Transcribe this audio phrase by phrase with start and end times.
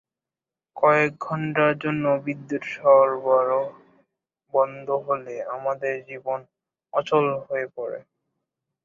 [0.77, 3.65] কয়েক ঘণ্টার জন্য বিদ্যুত সরবরাহ
[4.53, 6.39] বন্ধ হলে আমাদের জীবন
[6.93, 7.99] অচল হয়ে পড়ে।